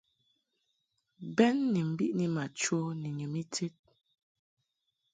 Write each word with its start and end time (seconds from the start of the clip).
Bɛn 1.35 1.55
ni 1.73 1.81
mbiʼni 1.91 2.25
ma 2.35 2.43
chə 2.59 2.77
ni 3.01 3.09
nyum 3.17 3.33
ited. 3.41 3.75